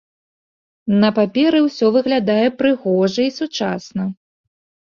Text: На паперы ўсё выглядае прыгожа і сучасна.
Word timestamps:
На 1.03 1.09
паперы 1.19 1.59
ўсё 1.67 1.91
выглядае 1.97 2.47
прыгожа 2.63 3.21
і 3.29 3.37
сучасна. 3.39 4.03